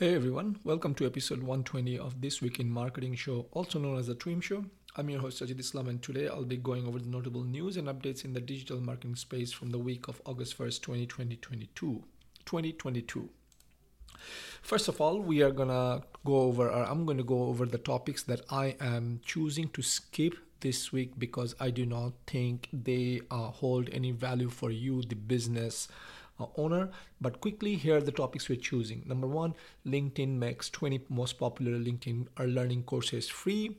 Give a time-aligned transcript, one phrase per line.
[0.00, 4.06] Hey everyone, welcome to episode 120 of This Week in Marketing Show, also known as
[4.06, 4.64] the TWIM Show.
[4.96, 7.86] I'm your host Sajid Islam, and today I'll be going over the notable news and
[7.86, 12.02] updates in the digital marketing space from the week of August 1st, 2022.
[12.46, 13.28] 2022.
[14.62, 18.22] First of all, we are gonna go over, or I'm gonna go over the topics
[18.22, 23.50] that I am choosing to skip this week because I do not think they uh,
[23.50, 25.88] hold any value for you, the business
[26.56, 26.90] owner.
[27.20, 29.02] But quickly, here are the topics we're choosing.
[29.06, 29.54] Number one,
[29.86, 33.76] LinkedIn makes 20 most popular LinkedIn learning courses free.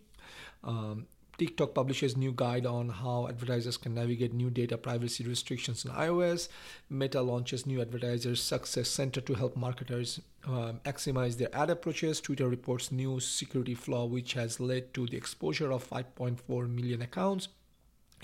[0.64, 1.08] Um,
[1.42, 6.50] TikTok publishes new guide on how advertisers can navigate new data privacy restrictions in iOS.
[6.88, 12.22] Meta launches new advertiser success center to help marketers uh, maximize their ad approaches.
[12.22, 17.48] Twitter reports new security flaw which has led to the exposure of 5.4 million accounts.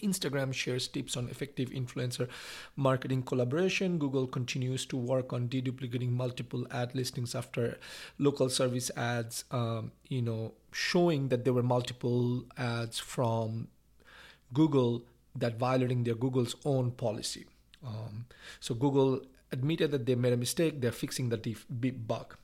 [0.02, 2.28] Instagram shares tips on effective influencer
[2.76, 3.98] marketing collaboration.
[3.98, 7.78] Google continues to work on deduplicating multiple ad listings after
[8.20, 13.67] local service ads, um, you know, showing that there were multiple ads from
[14.54, 15.04] Google
[15.36, 17.45] that violating their Google's own policy.
[17.86, 18.26] Um,
[18.59, 20.82] so Google admitted that they made a mistake.
[20.82, 22.36] They're fixing the def- bug.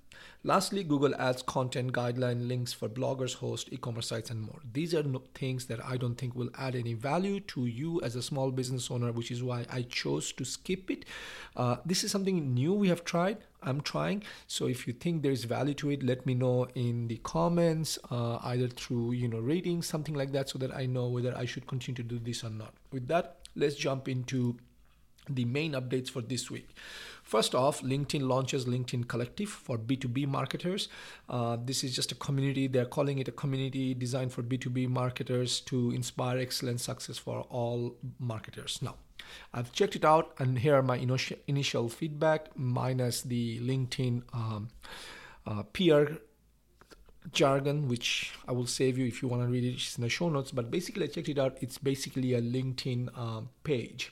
[0.43, 4.59] Lastly, Google adds content guideline links for bloggers, hosts, e-commerce sites, and more.
[4.73, 8.15] These are no things that I don't think will add any value to you as
[8.15, 11.05] a small business owner, which is why I chose to skip it.
[11.55, 13.37] Uh, this is something new we have tried.
[13.61, 14.23] I'm trying.
[14.47, 17.97] So if you think there is value to it, let me know in the comments,
[18.11, 21.45] uh, either through you know ratings, something like that, so that I know whether I
[21.45, 22.73] should continue to do this or not.
[22.91, 24.57] With that, let's jump into
[25.29, 26.69] the main updates for this week.
[27.23, 30.89] First off, LinkedIn launches LinkedIn Collective for B2B marketers.
[31.29, 32.67] Uh, this is just a community.
[32.67, 37.95] They're calling it a community designed for B2B marketers to inspire excellent success for all
[38.19, 38.81] marketers.
[38.81, 38.95] Now,
[39.53, 40.97] I've checked it out, and here are my
[41.47, 44.67] initial feedback minus the LinkedIn um,
[45.47, 46.15] uh, PR
[47.31, 49.75] jargon, which I will save you if you want to read it.
[49.75, 50.51] It's in the show notes.
[50.51, 51.57] But basically, I checked it out.
[51.61, 54.11] It's basically a LinkedIn um, page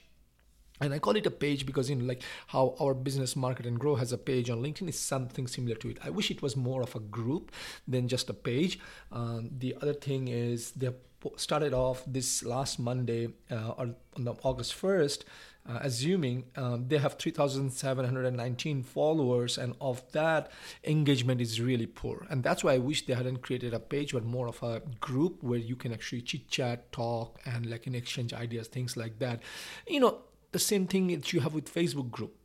[0.82, 3.96] and i call it a page because know like how our business market and grow
[3.96, 5.98] has a page on linkedin is something similar to it.
[6.04, 7.52] I wish it was more of a group
[7.88, 8.80] than just a page.
[9.12, 10.90] Um, the other thing is they
[11.36, 13.96] started off this last monday uh, on
[14.44, 15.24] august 1st
[15.70, 20.52] uh, assuming um, they have 3719 followers and of that
[20.86, 22.26] engagement is really poor.
[22.32, 25.44] And that's why i wish they hadn't created a page but more of a group
[25.44, 29.44] where you can actually chit chat talk and like in exchange ideas things like that.
[29.88, 30.22] You know
[30.52, 32.36] the same thing that you have with facebook group.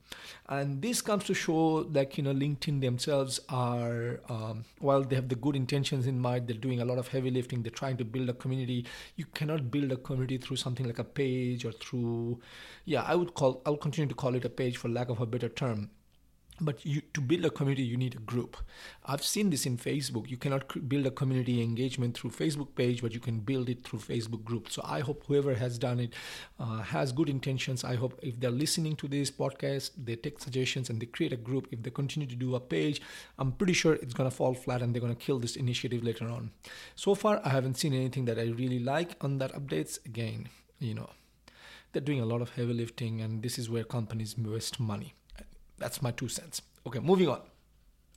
[0.48, 5.28] And this comes to show like you know linkedin themselves are um, while they have
[5.28, 8.04] the good intentions in mind they're doing a lot of heavy lifting they're trying to
[8.04, 8.86] build a community.
[9.16, 12.40] You cannot build a community through something like a page or through
[12.84, 15.26] yeah i would call i'll continue to call it a page for lack of a
[15.26, 15.90] better term
[16.60, 18.56] but you, to build a community you need a group.
[19.04, 20.30] I've seen this in facebook.
[20.30, 24.00] You cannot build a community engagement through facebook page but you can build it through
[24.00, 24.70] facebook group.
[24.70, 26.14] So i hope whoever has done it
[26.58, 27.84] uh, has good intentions.
[27.84, 31.36] I hope if they're listening to this podcast they take suggestions and they create a
[31.36, 31.68] group.
[31.70, 33.00] If they continue to do a page
[33.38, 36.02] i'm pretty sure it's going to fall flat and they're going to kill this initiative
[36.02, 36.50] later on.
[36.94, 40.04] So far i haven't seen anything that i really like on that updates.
[40.06, 41.10] Again you know
[41.92, 45.14] they're doing a lot of heavy lifting and this is where companies waste money
[45.78, 46.62] that's my two cents.
[46.86, 47.40] Okay, moving on.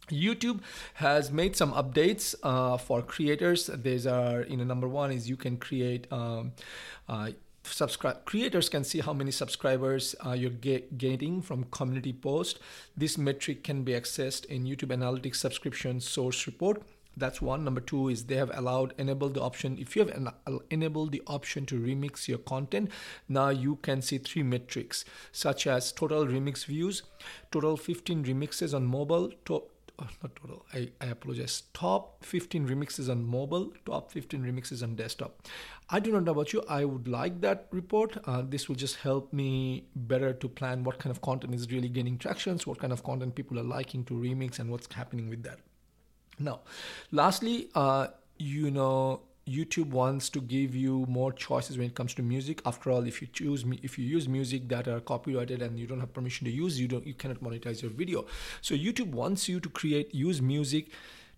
[0.09, 0.61] YouTube
[0.95, 3.67] has made some updates uh, for creators.
[3.67, 6.11] These are, you know, number one is you can create.
[6.11, 6.53] Um,
[7.07, 7.31] uh,
[7.63, 12.57] subscribe creators can see how many subscribers uh, you're get, getting from community post
[12.95, 16.81] this metric can be accessed in youtube analytics subscription source report
[17.17, 17.63] that's one.
[17.65, 19.77] Number two is they have allowed enabled the option.
[19.77, 22.89] If you have en- enabled the option to remix your content
[23.27, 27.03] now you can see three metrics such as total remix views
[27.51, 29.63] total 15 remixes on mobile to-
[29.99, 34.95] oh, not total I, I apologize top 15 remixes on mobile top 15 remixes on
[34.95, 35.47] desktop.
[35.89, 38.17] I do not know about you i would like that report.
[38.25, 41.89] Uh, this will just help me better to plan what kind of content is really
[41.89, 45.43] gaining tractions what kind of content people are liking to remix and what's happening with
[45.43, 45.59] that
[46.39, 46.61] now,
[47.11, 48.07] lastly, uh,
[48.37, 52.61] you know, YouTube wants to give you more choices when it comes to music.
[52.65, 55.99] After all, if you choose if you use music that are copyrighted and you don't
[55.99, 58.25] have permission to use, you don't you cannot monetize your video.
[58.61, 60.87] So YouTube wants you to create use music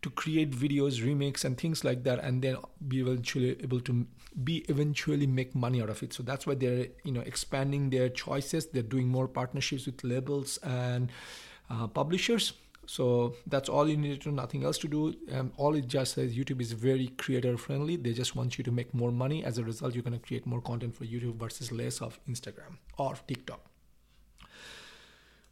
[0.01, 2.57] to create videos, remix, and things like that, and then
[2.87, 4.05] be eventually able to
[4.43, 6.13] be eventually make money out of it.
[6.13, 8.65] So that's why they're you know expanding their choices.
[8.67, 11.11] They're doing more partnerships with labels and
[11.69, 12.53] uh, publishers
[12.85, 15.15] so that's all you need to do nothing else to do.
[15.31, 17.95] Um, all it just says youtube is very creator friendly.
[17.95, 19.43] They just want you to make more money.
[19.43, 22.77] As a result you're going to create more content for youtube versus less of instagram
[22.97, 23.61] or tiktok.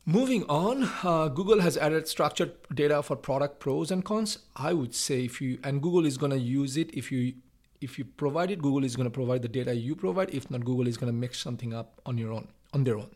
[0.05, 4.39] Moving on, uh, Google has added structured data for product pros and cons.
[4.55, 7.33] I would say if you and Google is going to use it if you
[7.79, 10.33] if you provide it, Google is going to provide the data you provide.
[10.33, 13.09] If not, Google is going to mix something up on your own on their own.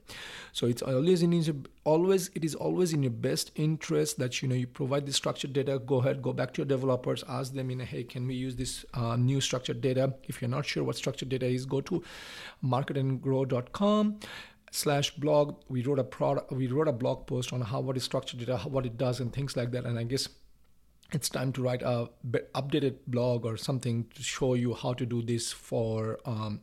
[0.52, 4.48] So it's always in your, always it is always in your best interest that you
[4.48, 5.80] know you provide the structured data.
[5.80, 8.56] Go ahead, go back to your developers, ask them, you know, hey, can we use
[8.56, 10.14] this uh, new structured data?
[10.24, 12.04] If you're not sure what structured data is, go to
[12.64, 14.20] marketandgrow.com
[14.76, 18.04] slash blog we wrote a product we wrote a blog post on how what is
[18.04, 20.28] structured data how, what it does and things like that and i guess
[21.12, 22.10] it's time to write a
[22.56, 26.60] updated blog or something to show you how to do this for um,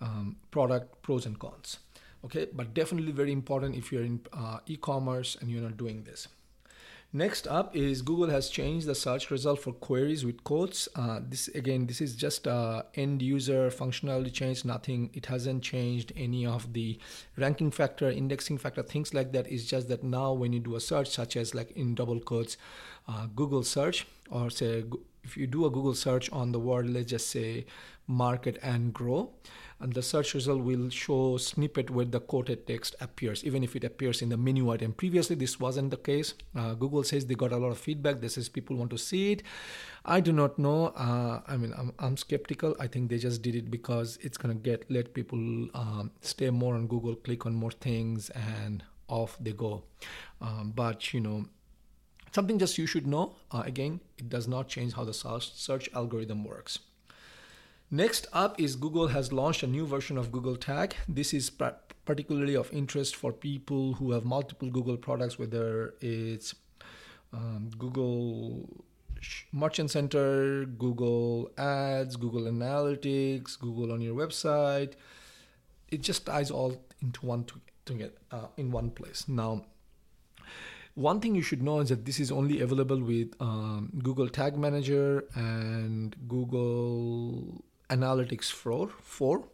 [0.00, 1.78] um, product pros and cons
[2.24, 6.28] okay but definitely very important if you're in uh, e-commerce and you're not doing this.
[7.14, 10.88] Next up is google has changed the search result for queries with quotes.
[10.96, 16.12] Uh, this again this is just a end user functionality change nothing it hasn't changed
[16.16, 16.98] any of the
[17.36, 19.46] ranking factor indexing factor things like that.
[19.52, 22.56] It's just that now when you do a search such as like in double quotes
[23.06, 24.84] uh, google search or say
[25.22, 27.66] if you do a google search on the word let's just say
[28.06, 29.30] market and grow
[29.82, 33.84] and the search result will show snippet where the quoted text appears even if it
[33.84, 34.92] appears in the menu item.
[34.92, 36.34] Previously this wasn't the case.
[36.56, 38.20] Uh, google says they got a lot of feedback.
[38.20, 39.42] This is people want to see it.
[40.04, 40.86] I do not know.
[40.96, 42.76] Uh, i mean I'm, I'm skeptical.
[42.78, 45.38] I think they just did it because it's going to get let people
[45.74, 49.82] um, stay more on google click on more things and off they go.
[50.40, 51.46] Um, but you know
[52.32, 56.44] something just you should know uh, again it does not change how the search algorithm
[56.44, 56.78] works
[57.94, 60.96] Next up is Google has launched a new version of Google Tag.
[61.06, 61.50] This is
[62.06, 66.54] particularly of interest for people who have multiple Google products, whether it's
[67.34, 68.86] um, Google
[69.52, 74.94] Merchant Center, Google Ads, Google Analytics, Google on your website.
[75.90, 79.28] It just ties all into one to, to get uh, in one place.
[79.28, 79.66] Now,
[80.94, 84.56] one thing you should know is that this is only available with um, Google Tag
[84.56, 87.62] Manager and Google
[87.94, 89.44] Analytics 4, 4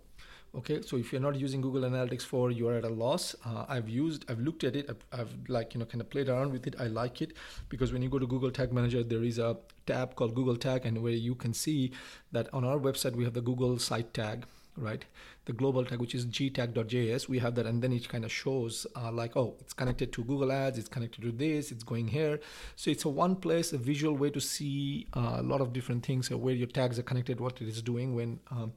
[0.57, 3.35] okay so if you're not using google analytics 4 you're at a loss.
[3.45, 4.89] Uh, i've used i've looked at it.
[4.89, 6.77] I've, I've, like you know kind of played around with it.
[6.79, 7.35] I like it
[7.69, 9.57] because when you go to google tag manager there is a
[9.87, 11.93] tab called google tag and where you can see
[12.33, 14.47] that on our website we have the google site tag
[14.79, 15.05] right?
[15.45, 18.87] The global tag, which is gtag.js, we have that, and then it kind of shows
[18.97, 22.41] uh, like, oh, it's connected to Google Ads, it's connected to this, it's going here.
[22.77, 26.05] So it's a one place, a visual way to see uh, a lot of different
[26.05, 28.15] things, where your tags are connected, what it is doing.
[28.15, 28.73] When um,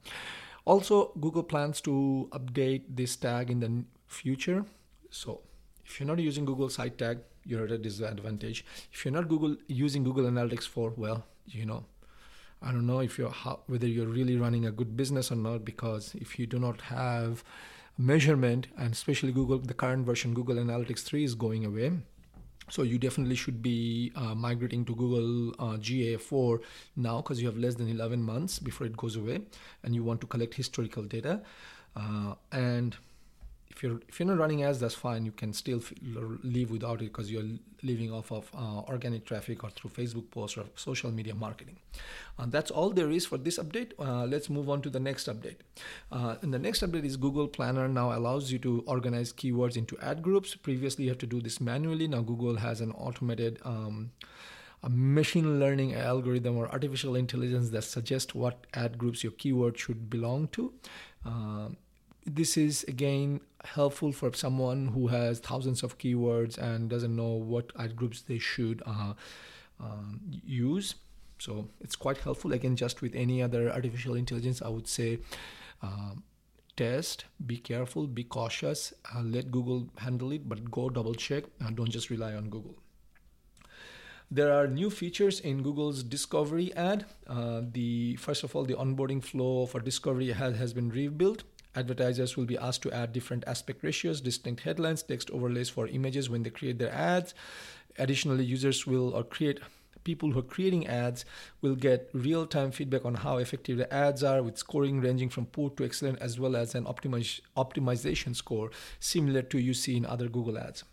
[0.65, 4.65] also Google plans to update this tag in the future.
[5.09, 5.41] So
[5.85, 8.65] if you're not using Google Site Tag, you're at a disadvantage.
[8.91, 11.85] If you're not Google using Google Analytics 4, well, you know,
[12.61, 15.65] I don't know if you're how, whether you're really running a good business or not
[15.65, 17.43] because if you do not have
[17.97, 21.91] measurement and especially Google the current version Google Analytics 3 is going away.
[22.69, 26.61] So you definitely should be uh, migrating to Google uh, GA4
[26.95, 29.41] now because you have less than 11 months before it goes away
[29.83, 31.41] and you want to collect historical data.
[31.95, 32.95] Uh, and
[33.71, 35.25] if you're if you're not running ads that's fine.
[35.25, 35.81] You can still
[36.43, 37.49] live without it because you're
[37.83, 41.77] living off of uh, organic traffic or through facebook posts or social media marketing.
[42.37, 43.93] Uh, that's all there is for this update.
[43.99, 45.57] Uh, let's move on to the next update.
[46.11, 49.97] Uh, and the next update is google planner now allows you to organize keywords into
[49.99, 50.55] ad groups.
[50.55, 52.07] Previously you have to do this manually.
[52.07, 54.11] Now google has an automated um,
[54.83, 60.09] a machine learning algorithm or artificial intelligence that suggests what ad groups your keyword should
[60.09, 60.73] belong to.
[61.23, 61.69] Uh,
[62.25, 67.71] this is again helpful for someone who has thousands of keywords and doesn't know what
[67.77, 69.13] ad groups they should uh,
[69.79, 70.95] um, use.
[71.39, 72.53] So it's quite helpful.
[72.53, 75.19] Again, just with any other artificial intelligence, I would say
[75.81, 76.23] um,
[76.77, 81.45] test, be careful, be cautious, uh, let Google handle it, but go double check.
[81.63, 82.75] Uh, don't just rely on Google.
[84.29, 87.05] There are new features in Google's Discovery ad.
[87.27, 91.43] Uh, the first of all, the onboarding flow for Discovery ad has been rebuilt.
[91.75, 96.29] Advertisers will be asked to add different aspect ratios, distinct headlines, text overlays for images
[96.29, 97.33] when they create their ads.
[97.97, 99.59] Additionally, users will or create
[100.03, 101.25] people who are creating ads
[101.61, 105.45] will get real time feedback on how effective the ads are with scoring ranging from
[105.45, 110.05] poor to excellent as well as an optimiz- optimization score similar to you see in
[110.05, 110.83] other Google ads.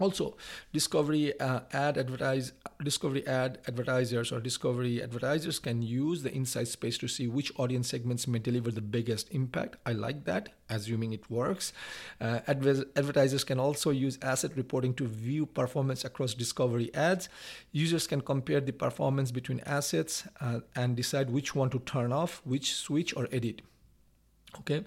[0.00, 0.36] Also,
[0.72, 2.52] discovery uh, ad advertise
[2.82, 7.88] discovery ad advertisers or discovery advertisers can use the insights page to see which audience
[7.88, 9.76] segments may deliver the biggest impact.
[9.86, 11.72] I like that, assuming it works.
[12.20, 17.28] Uh, adver- advertisers can also use asset reporting to view performance across discovery ads.
[17.72, 22.42] Users can compare the performance between assets uh, and decide which one to turn off,
[22.44, 23.62] which switch or edit.
[24.60, 24.84] Okay.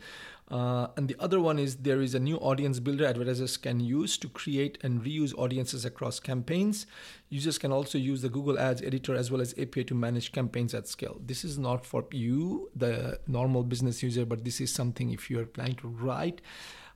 [0.49, 4.17] Uh, and the other one is there is a new audience builder advertisers can use
[4.17, 6.85] to create and reuse audiences across campaigns.
[7.29, 10.73] Users can also use the Google Ads editor as well as API to manage campaigns
[10.73, 11.19] at scale.
[11.25, 15.39] This is not for you, the normal business user, but this is something if you
[15.39, 16.41] are planning to write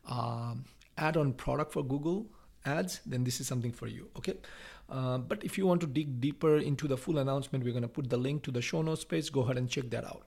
[0.07, 0.55] uh,
[0.97, 2.27] add-on product for Google
[2.65, 4.07] Ads, then this is something for you.
[4.15, 4.37] Okay.
[4.89, 7.87] Uh, but if you want to dig deeper into the full announcement, we're going to
[7.87, 9.31] put the link to the show notes page.
[9.31, 10.23] Go ahead and check that out.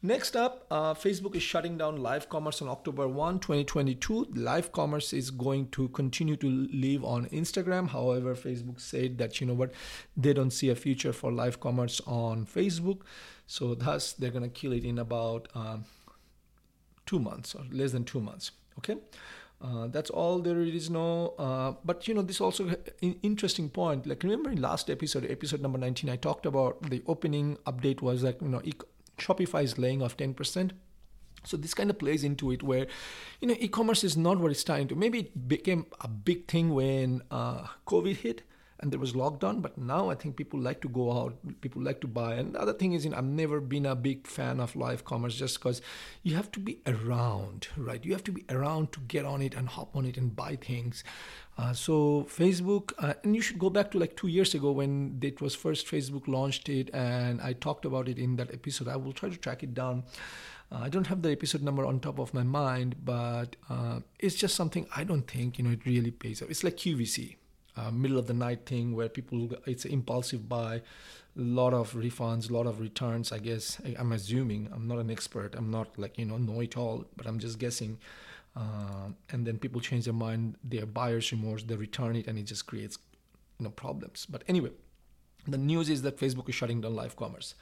[0.00, 4.28] Next up, uh, Facebook is shutting down live commerce on October 1, 2022.
[4.32, 7.88] Live commerce is going to continue to live on Instagram.
[7.88, 9.72] However, Facebook said that, you know what,
[10.16, 13.00] they don't see a future for live commerce on Facebook.
[13.48, 15.84] So, thus, they're going to kill it in about um,
[17.04, 18.52] two months or less than two months.
[18.78, 18.98] Okay.
[19.60, 24.22] Uh, that's all there is no uh, but you know this also interesting point like
[24.22, 28.40] remember in last episode episode number 19 i talked about the opening update was that
[28.40, 28.62] you know
[29.18, 30.70] Shopify is laying off 10%.
[31.44, 32.86] So this kind of plays into it where,
[33.40, 34.96] you know, e-commerce is not what it's starting to.
[34.96, 38.42] Maybe it became a big thing when uh, COVID hit
[38.80, 42.00] and there was lockdown, but now I think people like to go out, people like
[42.02, 42.34] to buy.
[42.34, 45.04] And the other thing is, you know, I've never been a big fan of live
[45.04, 45.82] commerce just because
[46.22, 48.04] you have to be around, right?
[48.04, 50.56] You have to be around to get on it and hop on it and buy
[50.56, 51.02] things.
[51.56, 55.18] Uh, so Facebook, uh, and you should go back to like two years ago when
[55.22, 58.86] it was first Facebook launched it, and I talked about it in that episode.
[58.86, 60.04] I will try to track it down.
[60.70, 64.36] Uh, I don't have the episode number on top of my mind, but uh, it's
[64.36, 66.50] just something I don't think you know it really pays off.
[66.50, 67.36] It's like QVC,
[67.78, 70.82] uh, middle of the night thing where people it's impulsive buy, a
[71.40, 73.32] lot of refunds, a lot of returns.
[73.32, 74.68] I guess I, I'm assuming.
[74.72, 75.54] I'm not an expert.
[75.54, 77.98] I'm not like you know know it all, but I'm just guessing
[78.58, 82.44] uh, and then people change their mind, their buyer's remorse, they return it, and it
[82.44, 82.98] just creates
[83.58, 84.26] you know problems.
[84.28, 84.70] But anyway,
[85.46, 87.54] the news is that Facebook is shutting down live commerce.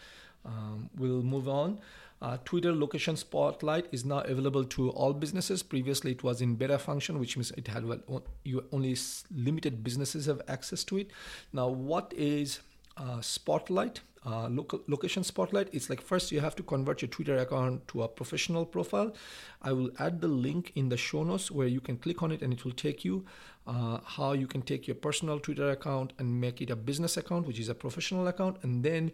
[0.45, 1.81] Um, we'll move on.
[2.23, 5.63] Uh, Twitter location spotlight is now available to all businesses.
[5.63, 8.97] Previously, it was in beta function, which means it had well, you only
[9.35, 11.11] limited businesses have access to it.
[11.53, 12.61] Now, what is
[12.97, 14.01] uh, Spotlight?
[14.27, 15.69] Uh, local location spotlight.
[15.73, 19.15] It's like first you have to convert your twitter account to a professional profile.
[19.63, 22.43] I will add the link in the show notes where you can click on it
[22.43, 23.25] and it will take you
[23.67, 27.47] uh, how you can take your personal twitter account and make it a business account
[27.47, 28.57] which is a professional account.
[28.63, 29.13] And then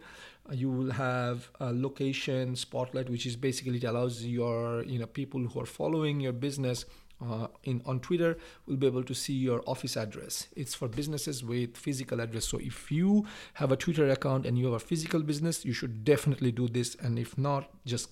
[0.49, 5.05] uh, you will have a location spotlight which is basically it allows your you know
[5.05, 6.85] people who are following your business
[7.21, 10.47] uh, in on Twitter we'll be able to see your office address.
[10.55, 12.45] It's for businesses with physical address.
[12.45, 16.03] So if you have a Twitter account and you have a physical business, you should
[16.03, 16.95] definitely do this.
[16.95, 18.09] And if not, just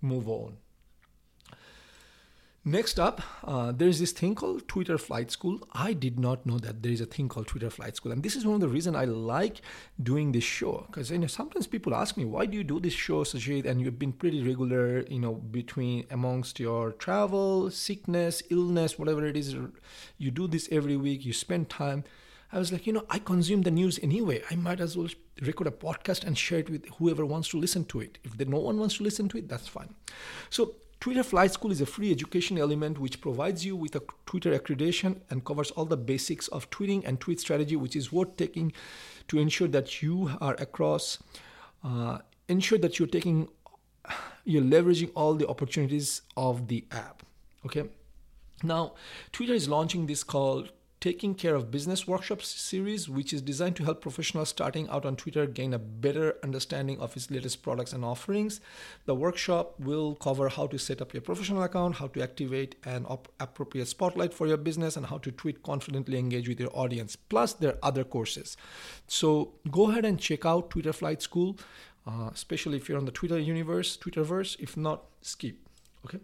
[0.00, 0.56] move on.
[2.64, 5.58] Next up, uh, there is this thing called Twitter Flight School.
[5.72, 8.36] I did not know that there is a thing called Twitter Flight School, and this
[8.36, 9.62] is one of the reasons I like
[10.00, 10.84] doing this show.
[10.86, 13.80] Because you know, sometimes people ask me, "Why do you do this show, Sajid?" And
[13.80, 19.56] you've been pretty regular, you know, between amongst your travel, sickness, illness, whatever it is.
[20.18, 21.24] You do this every week.
[21.24, 22.04] You spend time.
[22.52, 24.42] I was like, you know, I consume the news anyway.
[24.50, 25.08] I might as well
[25.40, 28.18] record a podcast and share it with whoever wants to listen to it.
[28.22, 29.94] If no one wants to listen to it, that's fine.
[30.50, 34.56] So Twitter Flight School is a free education element which provides you with a Twitter
[34.56, 38.72] accreditation and covers all the basics of tweeting and tweet strategy, which is worth taking
[39.26, 41.18] to ensure that you are across,
[41.82, 43.48] uh, ensure that you're taking,
[44.44, 47.24] you're leveraging all the opportunities of the app.
[47.66, 47.82] Okay.
[48.62, 48.92] Now,
[49.32, 50.70] Twitter is launching this called
[51.02, 55.16] Taking Care of Business Workshops series, which is designed to help professionals starting out on
[55.16, 58.60] Twitter gain a better understanding of its latest products and offerings.
[59.06, 63.04] The workshop will cover how to set up your professional account, how to activate an
[63.06, 67.16] op- appropriate spotlight for your business, and how to tweet confidently engage with your audience.
[67.16, 68.56] Plus, there are other courses.
[69.08, 71.58] So go ahead and check out Twitter Flight School,
[72.06, 74.54] uh, especially if you're on the Twitter universe, Twitterverse.
[74.60, 75.56] If not, skip.
[76.06, 76.20] Okay.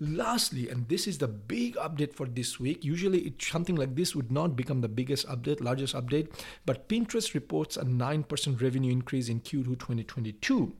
[0.00, 2.84] Lastly, and this is the big update for this week.
[2.84, 6.32] Usually, it, something like this would not become the biggest update, largest update,
[6.66, 10.74] but Pinterest reports a 9% revenue increase in Q2 2022.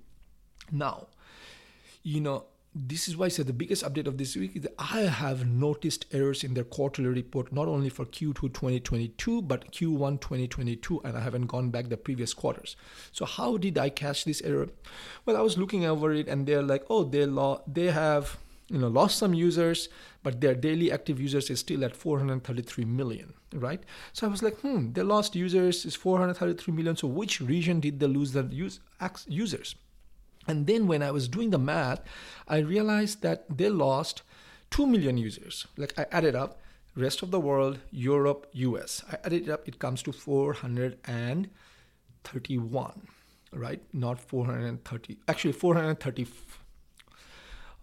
[0.72, 1.06] Now,
[2.02, 4.74] you know, this is why I said the biggest update of this week is that
[4.80, 10.20] I have noticed errors in their quarterly report, not only for Q2 2022, but Q1
[10.20, 12.74] 2022, and I haven't gone back the previous quarters.
[13.12, 14.70] So how did I catch this error?
[15.24, 18.78] Well, I was looking over it, and they're like, oh, they lo- they have you
[18.78, 19.90] know lost some users
[20.22, 23.82] but their daily active users is still at 433 million right?
[24.12, 28.00] So i was like hmm they lost users is 433 million so which region did
[28.00, 28.80] they lose the use,
[29.28, 29.74] users?
[30.48, 32.00] And then when i was doing the math
[32.48, 34.22] i realized that they lost
[34.70, 35.66] 2 million users.
[35.76, 36.58] Like i added up
[36.96, 43.08] rest of the world europe us i added it up it comes to 431
[43.52, 43.82] right?
[43.92, 46.26] Not 430 actually 430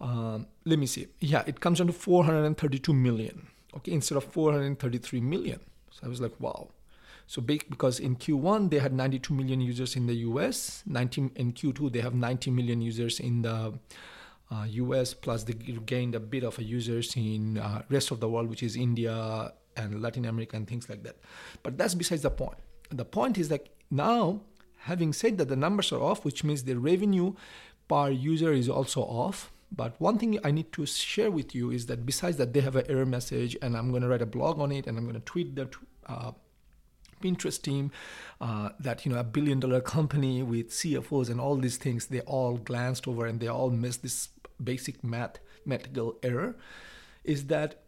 [0.02, 1.06] Um, let me see.
[1.20, 3.46] Yeah, it comes down to 432 million.
[3.76, 5.60] Okay, instead of 433 million.
[5.90, 6.68] So I was like, wow.
[7.26, 10.82] So big because in Q1 they had 92 million users in the US.
[10.86, 13.72] 19 in Q2 they have 90 million users in the
[14.50, 15.14] uh, US.
[15.14, 18.62] Plus they gained a bit of a users in uh, rest of the world, which
[18.62, 21.16] is India and Latin America and things like that.
[21.62, 22.58] But that's besides the point.
[22.90, 24.40] The point is that now,
[24.80, 27.34] having said that the numbers are off, which means the revenue
[27.88, 29.52] per user is also off.
[29.74, 32.76] But one thing I need to share with you is that besides that, they have
[32.76, 35.14] an error message, and I'm going to write a blog on it, and I'm going
[35.14, 35.74] to tweet that
[36.06, 36.32] uh,
[37.22, 37.90] Pinterest team,
[38.40, 42.20] uh, that you know a billion dollar company with CFOs and all these things, they
[42.20, 44.28] all glanced over and they all missed this
[44.62, 46.56] basic mathematical error.
[47.24, 47.82] Is that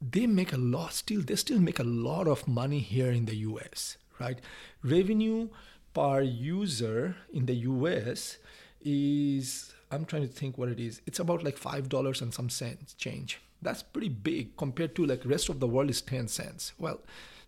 [0.00, 3.36] they make a lot still they still make a lot of money here in the
[3.36, 4.40] US, right?
[4.82, 5.50] Revenue
[5.92, 8.38] per user in the US
[8.80, 11.00] is I'm trying to think what it is.
[11.06, 13.40] It's about like five dollars and some cents change.
[13.62, 16.72] That's pretty big compared to like rest of the world is 10 cents.
[16.78, 17.00] Well,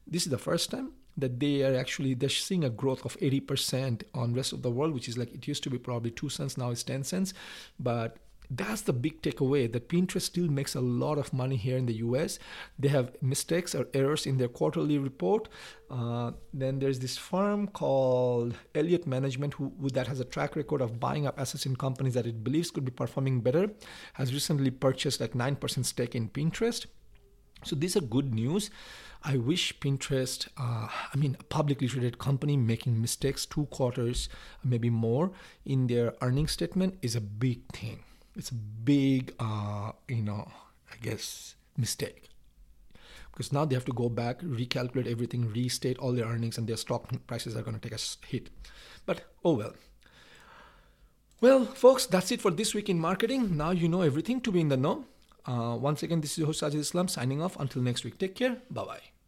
[0.06, 4.02] this is the first time that they are actually they're seeing a growth of 80%
[4.14, 6.56] on rest of the world which is like it used to be probably 2 cents
[6.56, 7.34] now it's 10 cents
[7.78, 8.16] but
[8.50, 11.94] that's the big takeaway that Pinterest still makes a lot of money here in the
[11.94, 12.40] US.
[12.78, 15.48] They have mistakes or errors in their quarterly report.
[15.88, 20.80] Uh, then there's this firm called Elliott Management who, who, that has a track record
[20.80, 23.70] of buying up assets in companies that it believes could be performing better.
[24.14, 26.86] Has recently purchased like nine percent stake in Pinterest.
[27.62, 28.70] So these are good news.
[29.22, 34.30] I wish Pinterest, uh, I mean, a publicly traded company making mistakes two quarters,
[34.64, 35.30] maybe more
[35.66, 38.02] in their earnings statement is a big thing
[38.36, 40.50] it's a big, uh, you know,
[40.90, 42.28] I guess, mistake.
[43.32, 46.76] Because now they have to go back, recalculate everything, restate all their earnings, and their
[46.76, 48.50] stock prices are going to take a hit.
[49.06, 49.74] But oh well.
[51.40, 53.56] Well, folks, that's it for this week in marketing.
[53.56, 55.06] Now you know everything to be in the know.
[55.46, 57.58] Uh, once again, this is your host Islam signing off.
[57.58, 58.58] Until next week, take care.
[58.70, 59.19] Bye bye.